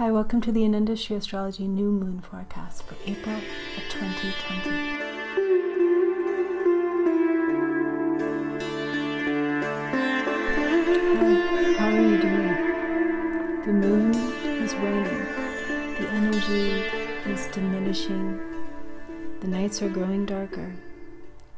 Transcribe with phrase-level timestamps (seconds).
[0.00, 4.70] Hi, welcome to the Ananda Astrology New Moon Forecast for April of 2020.
[11.18, 12.54] Hi, how are you doing?
[13.60, 14.14] The moon
[14.64, 15.26] is waning,
[15.96, 16.80] the energy
[17.30, 18.40] is diminishing,
[19.40, 20.76] the nights are growing darker.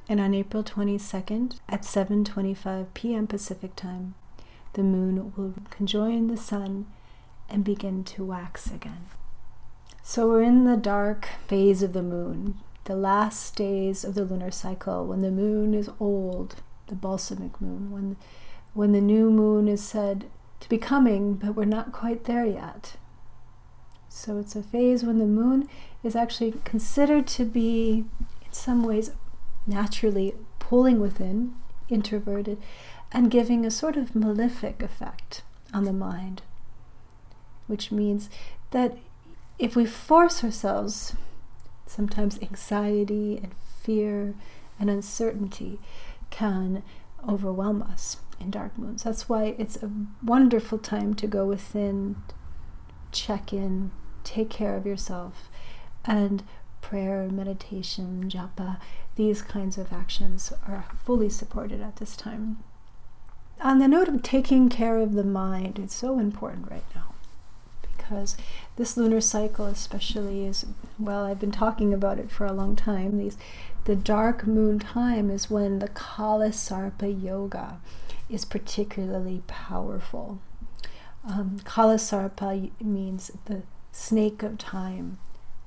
[0.09, 3.29] And on April 22nd at 7:25 p.m.
[3.29, 4.17] Pacific time,
[4.73, 6.87] the moon will conjoin the sun
[7.53, 9.07] and begin to wax again.
[10.03, 14.51] So we're in the dark phase of the moon, the last days of the lunar
[14.51, 16.57] cycle when the moon is old,
[16.89, 18.17] the balsamic moon, when
[18.75, 20.25] when the new moon is said
[20.61, 22.97] to be coming, but we're not quite there yet.
[24.09, 25.69] So it's a phase when the moon
[26.03, 28.07] is actually considered to be
[28.45, 29.11] in some ways
[29.67, 31.55] naturally pulling within,
[31.89, 32.59] introverted,
[33.13, 35.43] and giving a sort of malefic effect
[35.75, 36.43] on the mind
[37.73, 38.29] which means
[38.71, 38.99] that
[39.59, 41.17] if we force ourselves,
[41.87, 44.35] sometimes anxiety and fear
[44.79, 45.81] and uncertainty
[46.29, 46.83] can
[47.27, 49.05] overwhelm us in dark moons.
[49.05, 49.91] That's why it's a
[50.23, 52.17] wonderful time to go within,
[53.11, 53.91] check in,
[54.23, 55.49] take care of yourself,
[56.05, 56.43] and
[56.83, 58.81] prayer, meditation, japa,
[59.17, 62.59] these kinds of actions are fully supported at this time.
[63.63, 67.12] On the note of taking care of the mind, it's so important right now
[68.13, 68.37] because
[68.77, 70.67] this lunar cycle especially is
[70.99, 73.39] well i've been talking about it for a long time these
[73.85, 77.81] the dark moon time is when the kala sarpa yoga
[78.31, 80.41] is particularly powerful.
[81.25, 85.19] Um, kala sarpa means the snake of time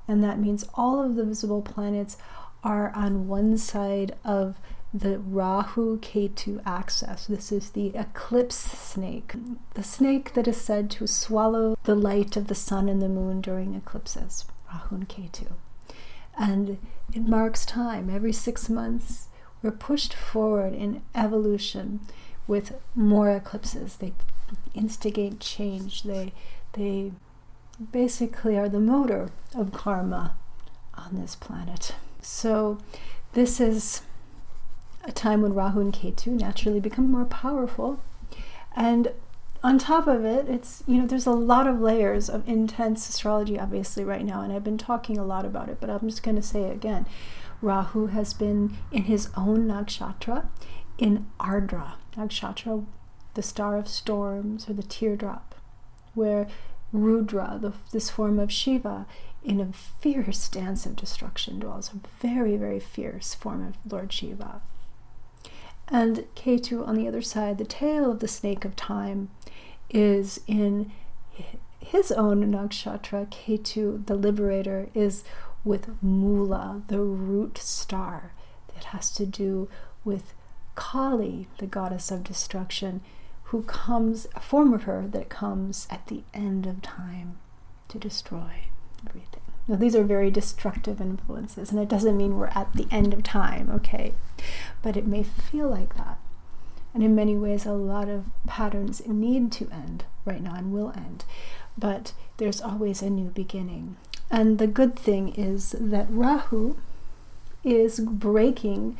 [0.08, 2.16] and that means all of the visible planets
[2.64, 4.56] are on one side of
[4.98, 7.26] the Rahu Ketu axis.
[7.26, 9.34] This is the eclipse snake,
[9.74, 13.40] the snake that is said to swallow the light of the sun and the moon
[13.42, 15.52] during eclipses, Rahu and Ketu.
[16.38, 16.78] And
[17.12, 18.08] it marks time.
[18.08, 19.28] Every six months,
[19.62, 22.00] we're pushed forward in evolution
[22.46, 23.96] with more eclipses.
[23.96, 24.14] They
[24.74, 26.04] instigate change.
[26.04, 26.32] They,
[26.72, 27.12] they
[27.92, 30.36] basically are the motor of karma
[30.94, 31.94] on this planet.
[32.22, 32.78] So,
[33.34, 34.02] this is
[35.06, 38.00] a time when Rahu and Ketu naturally become more powerful.
[38.74, 39.12] And
[39.62, 43.58] on top of it, it's, you know, there's a lot of layers of intense astrology,
[43.58, 44.42] obviously, right now.
[44.42, 46.72] And I've been talking a lot about it, but I'm just going to say it
[46.72, 47.06] again.
[47.62, 50.46] Rahu has been in his own nakshatra
[50.98, 51.94] in Ardra.
[52.16, 52.84] Nakshatra,
[53.34, 55.54] the star of storms or the teardrop,
[56.14, 56.46] where
[56.92, 59.06] Rudra, the, this form of Shiva,
[59.42, 64.60] in a fierce dance of destruction dwells, a very, very fierce form of Lord Shiva.
[65.88, 69.30] And Ketu on the other side, the tail of the snake of time,
[69.88, 70.90] is in
[71.78, 73.28] his own nakshatra.
[73.30, 75.22] Ketu, the liberator, is
[75.64, 78.32] with Mula, the root star,
[78.74, 79.68] that has to do
[80.04, 80.34] with
[80.74, 83.00] Kali, the goddess of destruction,
[83.44, 87.38] who comes, a form of her that comes at the end of time
[87.88, 88.64] to destroy
[89.08, 89.40] everything.
[89.68, 93.22] Now, these are very destructive influences, and it doesn't mean we're at the end of
[93.22, 94.14] time, okay?
[94.82, 96.18] But it may feel like that.
[96.94, 100.92] And in many ways, a lot of patterns need to end right now and will
[100.96, 101.24] end.
[101.76, 103.96] But there's always a new beginning.
[104.30, 106.76] And the good thing is that Rahu
[107.64, 108.96] is breaking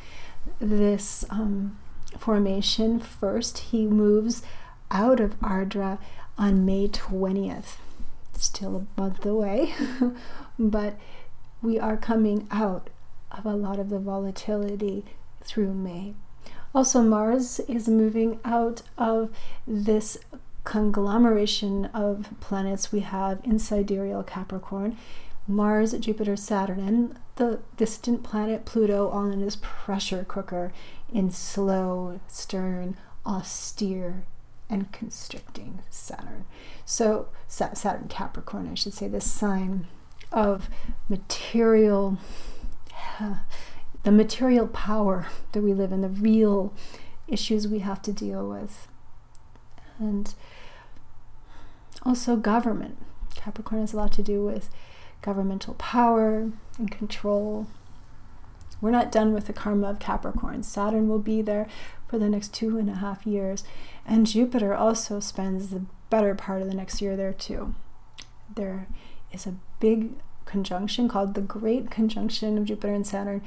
[0.58, 1.78] this um,
[2.18, 3.58] formation first.
[3.58, 4.42] He moves
[4.90, 5.98] out of Ardra
[6.36, 7.76] on May 20th
[8.42, 9.74] still a month away,
[10.58, 10.98] but
[11.62, 12.90] we are coming out
[13.30, 15.04] of a lot of the volatility
[15.42, 16.14] through May.
[16.74, 19.30] Also, Mars is moving out of
[19.66, 20.18] this
[20.64, 24.96] conglomeration of planets we have in sidereal Capricorn.
[25.48, 30.72] Mars, Jupiter, Saturn, and the distant planet Pluto all in his pressure cooker
[31.12, 34.24] in slow, stern, austere
[34.68, 36.44] and constricting Saturn.
[36.84, 39.86] So, Saturn Capricorn, I should say, this sign
[40.32, 40.68] of
[41.08, 42.18] material,
[44.02, 46.72] the material power that we live in, the real
[47.28, 48.88] issues we have to deal with.
[49.98, 50.34] And
[52.02, 52.98] also government.
[53.34, 54.70] Capricorn has a lot to do with
[55.22, 57.66] governmental power and control.
[58.80, 60.62] We're not done with the karma of Capricorn.
[60.62, 61.66] Saturn will be there
[62.06, 63.64] for the next two and a half years.
[64.06, 67.74] And Jupiter also spends the better part of the next year there too.
[68.54, 68.86] There
[69.32, 70.10] is a big
[70.44, 73.42] conjunction called the Great Conjunction of Jupiter and Saturn,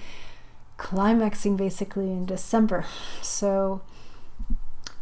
[0.77, 2.85] climaxing basically in December.
[3.21, 3.81] So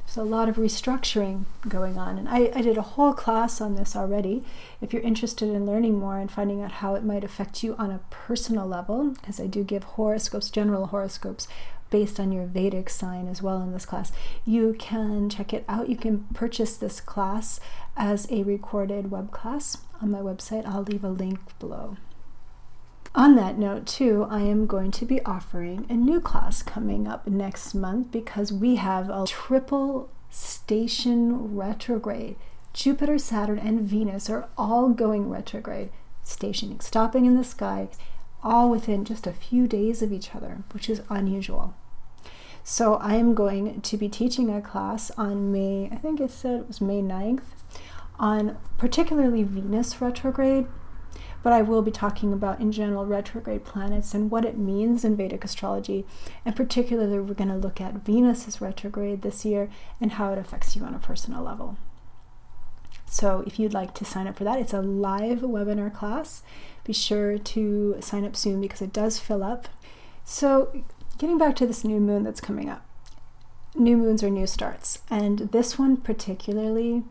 [0.08, 2.18] There's a lot of restructuring going on.
[2.18, 4.44] And I, I did a whole class on this already.
[4.82, 7.92] If you're interested in learning more and finding out how it might affect you on
[7.92, 11.50] a personal level, because I do give horoscopes, general horoscopes,
[11.90, 14.14] based on your Vedic sign as well in this class.
[14.46, 15.90] You can check it out.
[15.90, 17.60] You can purchase this class
[17.98, 20.66] as a recorded web class on my website.
[20.66, 21.98] I'll leave a link below.
[23.16, 27.26] On that note, too, I am going to be offering a new class coming up
[27.26, 32.36] next month because we have a triple station retrograde.
[32.74, 35.90] Jupiter, Saturn, and Venus are all going retrograde,
[36.24, 37.90] stationing, stopping in the sky,
[38.44, 41.74] all within just a few days of each other, which is unusual.
[42.64, 46.60] So I am going to be teaching a class on May, I think it said
[46.60, 47.42] it was May 9th,
[48.20, 50.68] on particularly Venus retrograde
[51.44, 55.16] but I will be talking about in general retrograde planets and what it means in
[55.16, 56.06] Vedic astrology.
[56.44, 59.70] And particularly, we're going to look at Venus's retrograde this year
[60.02, 61.78] and how it affects you on a personal level.
[63.06, 66.44] So, if you'd like to sign up for that, it's a live webinar class.
[66.84, 69.70] Be sure to sign up soon because it does fill up.
[70.26, 70.84] So,
[71.18, 72.86] getting back to this new moon that's coming up,
[73.74, 77.06] new moons are new starts, and this one particularly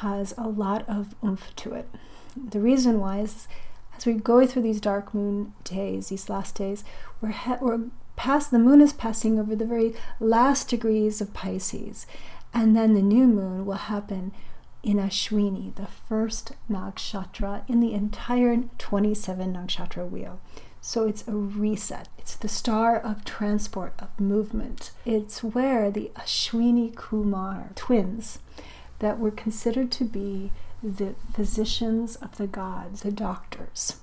[0.00, 1.88] has a lot of oomph to it.
[2.36, 3.48] The reason why is
[3.96, 6.84] as we go through these dark moon days, these last days,
[7.20, 7.80] we're, he- we're
[8.16, 12.06] past, the moon is passing over the very last degrees of Pisces.
[12.52, 14.32] And then the new moon will happen
[14.82, 20.40] in Ashwini, the first nakshatra in the entire 27 nakshatra wheel.
[20.80, 22.08] So it's a reset.
[22.18, 24.92] It's the star of transport, of movement.
[25.04, 28.38] It's where the Ashwini Kumar twins
[28.98, 30.52] that were considered to be
[30.82, 33.96] the physicians of the gods, the doctors.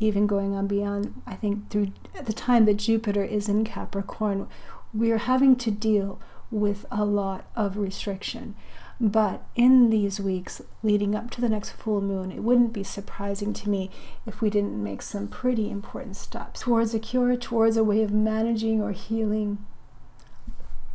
[0.00, 1.92] Even going on beyond, I think, through
[2.24, 4.48] the time that Jupiter is in Capricorn,
[4.92, 8.54] we are having to deal with a lot of restriction.
[9.00, 13.52] But in these weeks leading up to the next full moon, it wouldn't be surprising
[13.54, 13.90] to me
[14.26, 18.12] if we didn't make some pretty important steps towards a cure, towards a way of
[18.12, 19.64] managing or healing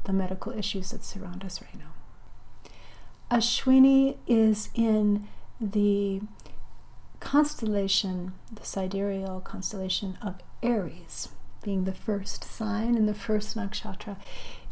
[0.05, 1.96] the medical issues that surround us right now.
[3.29, 5.27] Ashwini is in
[5.59, 6.21] the
[7.19, 11.29] constellation, the sidereal constellation of Aries,
[11.62, 14.15] being the first sign in the first nakshatra.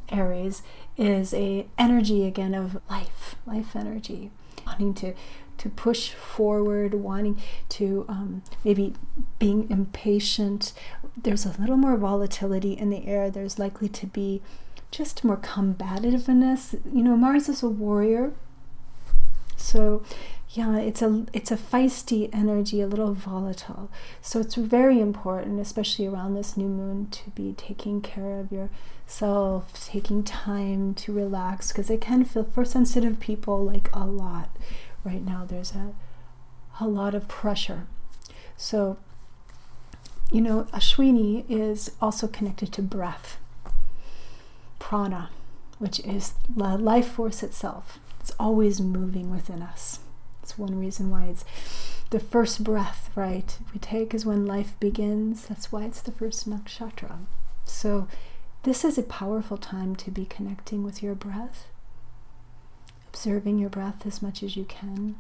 [0.09, 0.61] Aries
[0.97, 4.31] is a energy again of life, life energy,
[4.65, 5.13] wanting to
[5.57, 8.93] to push forward, wanting to um, maybe
[9.39, 10.73] being impatient.
[11.15, 13.29] There's a little more volatility in the air.
[13.29, 14.41] There's likely to be
[14.91, 16.75] just more combativeness.
[16.91, 18.33] You know, Mars is a warrior,
[19.65, 20.03] so
[20.51, 23.89] yeah, it's a it's a feisty energy, a little volatile.
[24.21, 29.73] So it's very important, especially around this new moon, to be taking care of yourself,
[29.87, 34.55] taking time to relax, because it can feel for sensitive people like a lot.
[35.03, 35.93] Right now, there's a
[36.79, 37.87] a lot of pressure.
[38.57, 38.97] So,
[40.31, 43.37] you know, Ashwini is also connected to breath,
[44.77, 45.31] prana,
[45.79, 47.99] which is life force itself.
[48.25, 49.99] It's always moving within us.
[50.41, 51.45] It's one reason why it's
[52.09, 53.55] the first breath, right?
[53.71, 55.45] We take is when life begins.
[55.45, 57.19] That's why it's the first nakshatra.
[57.65, 58.07] So,
[58.63, 61.67] this is a powerful time to be connecting with your breath,
[63.09, 65.17] observing your breath as much as you can,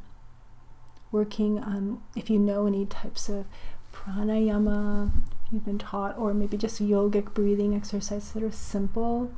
[1.11, 3.45] working on if you know any types of
[3.93, 5.11] pranayama
[5.51, 9.31] you've been taught, or maybe just yogic breathing exercises that are simple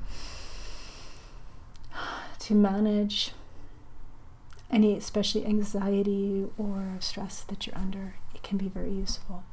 [2.40, 3.34] to manage
[4.72, 9.44] any especially anxiety or stress that you're under, it can be very useful.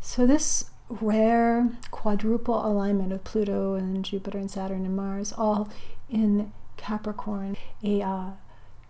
[0.00, 5.70] So, this rare quadruple alignment of Pluto and Jupiter and Saturn and Mars, all
[6.10, 8.30] in Capricorn, a uh,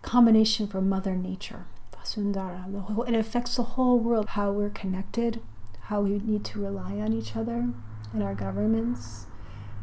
[0.01, 3.07] combination for Mother Nature, Vasundhara.
[3.07, 5.41] it affects the whole world, how we're connected,
[5.83, 7.69] how we need to rely on each other
[8.13, 9.27] in our governments,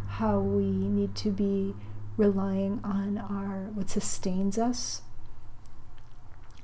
[0.09, 1.75] how we need to be
[2.17, 5.03] relying on our what sustains us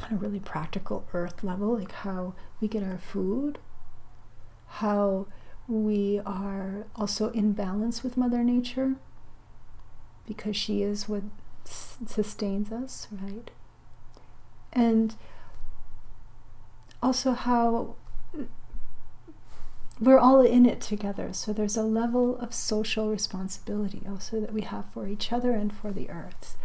[0.00, 3.59] on a really practical earth level, like how we get our food,
[4.67, 5.26] how
[5.67, 8.95] we are also in balance with Mother Nature
[10.26, 11.23] because she is what
[11.67, 13.50] s- sustains us, right?
[14.73, 15.14] And
[17.02, 17.97] also how
[20.00, 21.33] we're all in it together.
[21.33, 25.73] So there's a level of social responsibility also that we have for each other and
[25.75, 26.57] for the earth.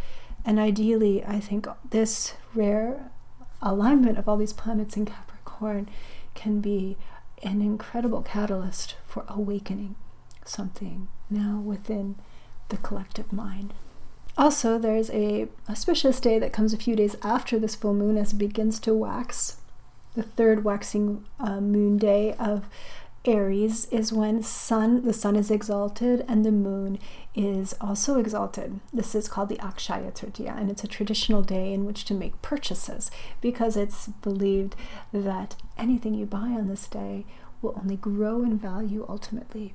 [0.44, 3.10] And ideally, I think this rare
[3.62, 5.88] alignment of all these planets in Capricorn
[6.34, 6.96] can be
[7.42, 9.96] an incredible catalyst for awakening
[10.44, 12.16] something now within
[12.68, 13.74] the collective mind.
[14.36, 18.32] Also, there's a auspicious day that comes a few days after this full moon as
[18.32, 19.58] it begins to wax.
[20.14, 22.64] The third waxing uh, moon day of
[23.26, 26.98] Aries is when sun the sun is exalted and the moon
[27.34, 28.80] is also exalted.
[28.92, 32.42] This is called the Akshaya Tritiya, and it's a traditional day in which to make
[32.42, 34.76] purchases because it's believed
[35.12, 37.24] that anything you buy on this day
[37.62, 39.74] will only grow in value ultimately.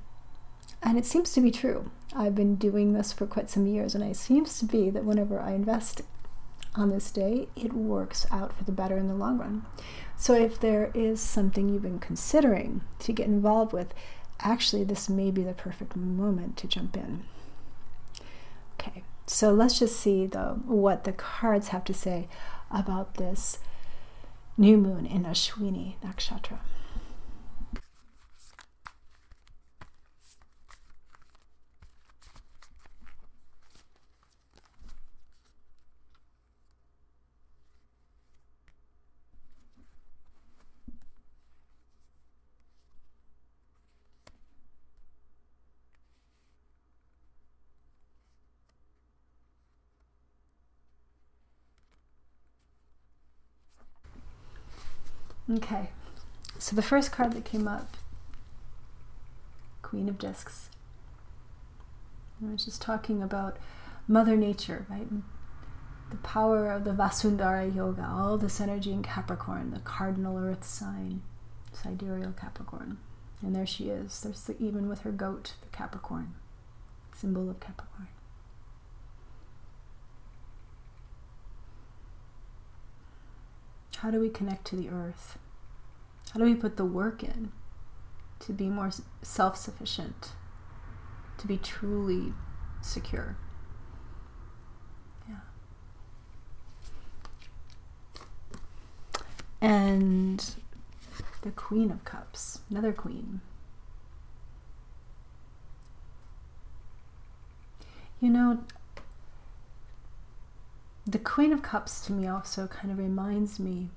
[0.83, 1.89] And it seems to be true.
[2.15, 5.39] I've been doing this for quite some years, and it seems to be that whenever
[5.39, 6.03] I invest
[6.75, 9.65] on this day, it works out for the better in the long run.
[10.17, 13.93] So, if there is something you've been considering to get involved with,
[14.39, 17.23] actually, this may be the perfect moment to jump in.
[18.79, 22.27] Okay, so let's just see though what the cards have to say
[22.71, 23.59] about this
[24.57, 26.59] new moon in Ashwini Nakshatra.
[55.51, 55.89] Okay,
[56.59, 57.97] so the first card that came up,
[59.81, 60.69] Queen of Discs.
[62.47, 63.57] I was just talking about
[64.07, 65.07] Mother Nature, right?
[66.11, 71.23] The power of the Vasundhara Yoga, all this energy in Capricorn, the cardinal earth sign,
[71.73, 72.99] sidereal Capricorn.
[73.41, 74.21] And there she is.
[74.21, 76.35] There's the, even with her goat, the Capricorn,
[77.15, 78.09] symbol of Capricorn.
[84.01, 85.37] How do we connect to the earth?
[86.31, 87.51] How do we put the work in
[88.39, 88.91] to be more
[89.21, 90.31] self sufficient,
[91.37, 92.31] to be truly
[92.81, 93.35] secure?
[95.27, 95.35] Yeah.
[99.59, 100.49] And
[101.41, 103.41] the Queen of Cups, another queen.
[108.21, 108.63] You know,
[111.09, 113.89] the Queen of Cups to me also kind of reminds me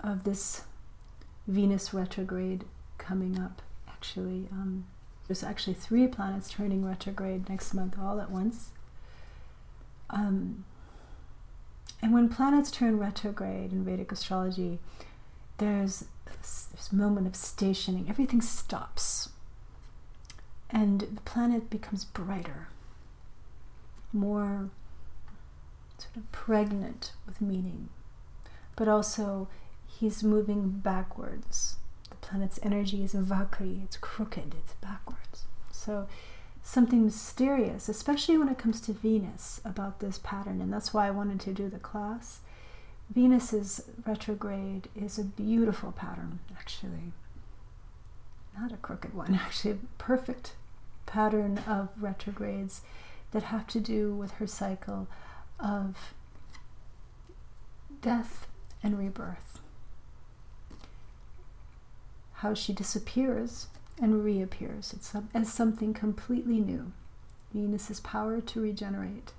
[0.00, 0.62] of this
[1.46, 2.64] Venus retrograde
[2.98, 3.62] coming up.
[3.86, 4.84] Actually, um,
[5.28, 8.70] there's actually three planets turning retrograde next month all at once.
[10.10, 10.64] Um,
[12.02, 14.80] and when planets turn retrograde in Vedic astrology,
[15.58, 16.06] there's
[16.40, 18.06] this moment of stationing.
[18.08, 19.28] Everything stops.
[20.68, 22.68] And the planet becomes brighter,
[24.12, 24.70] more
[25.98, 27.88] sort of pregnant with meaning,
[28.76, 29.48] but also
[29.86, 31.76] he's moving backwards.
[32.10, 35.44] The planet's energy is vakri, it's crooked, it's backwards.
[35.70, 36.06] So
[36.62, 41.12] something mysterious, especially when it comes to Venus, about this pattern, and that's why I
[41.12, 42.40] wanted to do the class.
[43.08, 47.12] Venus's retrograde is a beautiful pattern, actually.
[48.58, 50.54] Not a crooked one, actually, a perfect
[51.06, 52.80] pattern of retrogrades
[53.30, 55.06] that have to do with her cycle
[55.58, 56.14] of
[58.02, 58.46] death
[58.82, 59.60] and rebirth.
[62.34, 63.68] How she disappears
[64.00, 64.94] and reappears
[65.34, 66.92] as something completely new.
[67.54, 69.32] Venus's power to regenerate.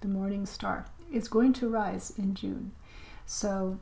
[0.00, 2.72] The morning star is going to rise in June.
[3.24, 3.78] So,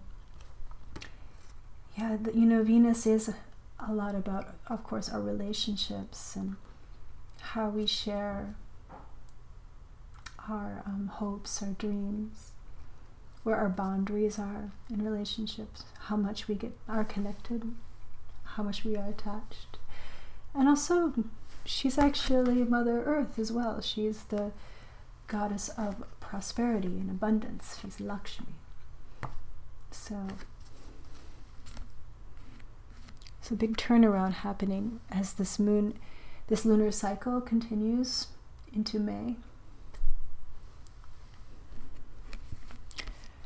[1.96, 3.32] yeah, you know, Venus is
[3.84, 6.56] a lot about, of course, our relationships and
[7.40, 8.54] how we share
[10.48, 12.52] our um, hopes, our dreams,
[13.42, 17.62] where our boundaries are in relationships, how much we get are connected,
[18.44, 19.78] how much we are attached.
[20.54, 21.12] And also,
[21.64, 23.80] she's actually Mother Earth as well.
[23.80, 24.52] She's the
[25.26, 27.78] goddess of prosperity and abundance.
[27.80, 28.54] She's Lakshmi.
[29.90, 30.26] So,
[33.40, 35.94] it's a big turnaround happening as this moon,
[36.48, 38.28] this lunar cycle continues
[38.74, 39.36] into May.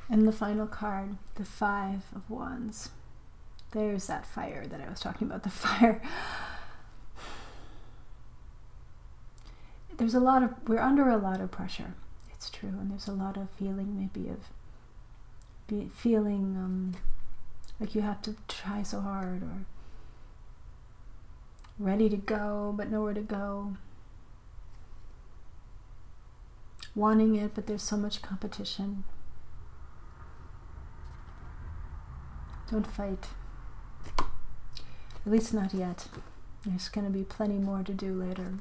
[0.08, 2.90] And the final card, the Five of Wands.
[3.72, 6.02] There's that fire that I was talking about, the fire.
[9.96, 11.94] There's a lot of, we're under a lot of pressure.
[12.32, 12.68] It's true.
[12.70, 14.40] And there's a lot of feeling, maybe, of
[15.66, 16.92] be, feeling um,
[17.80, 19.64] like you have to try so hard or
[21.78, 23.76] ready to go, but nowhere to go.
[26.94, 29.04] Wanting it, but there's so much competition.
[32.72, 33.28] Don't fight.
[34.18, 36.08] At least not yet.
[36.64, 38.54] There's going to be plenty more to do later.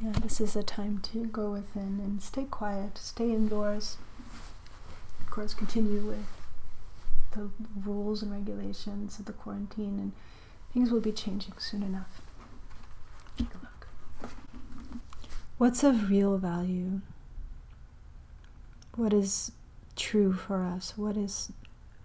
[0.00, 3.96] Yeah, this is a time to go within and stay quiet, stay indoors.
[5.18, 6.26] Of course, continue with
[7.32, 7.50] the
[7.84, 10.12] rules and regulations of the quarantine, and
[10.72, 12.20] things will be changing soon enough.
[13.36, 13.88] Take a look.
[15.58, 17.00] What's of real value?
[18.94, 19.50] What is
[19.96, 20.96] true for us?
[20.96, 21.50] What is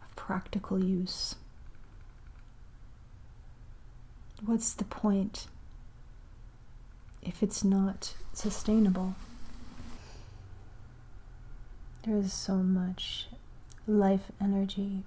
[0.01, 1.35] of practical use?
[4.43, 5.47] What's the point
[7.21, 9.15] if it's not sustainable?
[12.03, 13.27] There is so much
[13.85, 15.03] life energy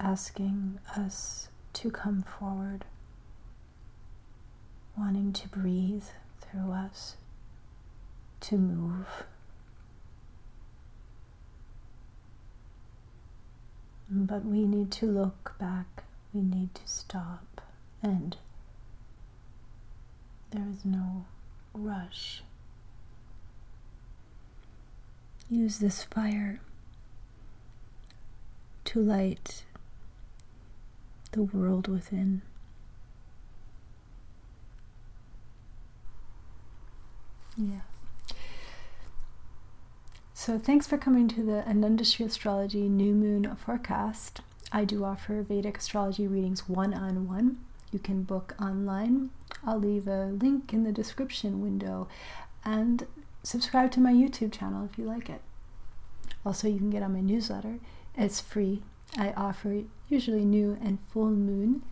[0.00, 2.84] asking us to come forward,
[4.98, 6.04] wanting to breathe
[6.40, 7.16] through us,
[8.40, 9.06] to move.
[14.08, 17.62] But we need to look back, we need to stop,
[18.02, 18.36] and
[20.50, 21.24] there is no
[21.72, 22.42] rush.
[25.50, 26.60] Use this fire
[28.84, 29.64] to light
[31.32, 32.42] the world within.
[37.56, 37.80] Yeah.
[40.44, 44.42] So, thanks for coming to the Anundashri Astrology New Moon Forecast.
[44.70, 47.64] I do offer Vedic astrology readings one on one.
[47.90, 49.30] You can book online.
[49.64, 52.08] I'll leave a link in the description window
[52.62, 53.06] and
[53.42, 55.40] subscribe to my YouTube channel if you like it.
[56.44, 57.78] Also, you can get on my newsletter,
[58.14, 58.82] it's free.
[59.16, 61.84] I offer usually new and full moon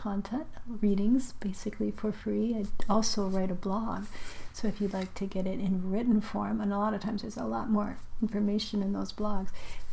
[0.00, 2.56] content readings basically for free.
[2.56, 4.06] I also write a blog.
[4.54, 7.20] So if you'd like to get it in written form, and a lot of times
[7.20, 9.48] there's a lot more information in those blogs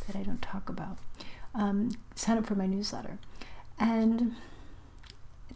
[0.06, 0.96] that I don't talk about,
[1.54, 3.18] um, sign up for my newsletter.
[3.78, 4.34] And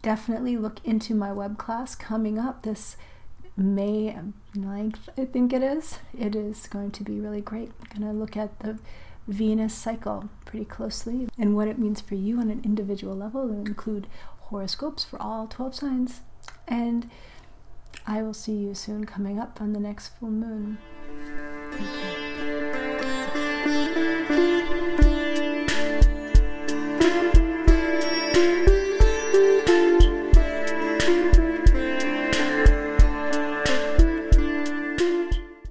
[0.03, 2.95] definitely look into my web class coming up this
[3.57, 4.15] May
[4.55, 5.97] 9th, I think it is.
[6.17, 7.71] It is going to be really great.
[7.81, 8.77] I'm going to look at the
[9.27, 13.43] Venus cycle pretty closely and what it means for you on an individual level.
[13.45, 14.07] It'll include
[14.53, 16.21] horoscopes for all 12 signs.
[16.67, 17.09] And
[18.05, 20.77] I will see you soon coming up on the next full moon.
[23.65, 24.52] Thank you.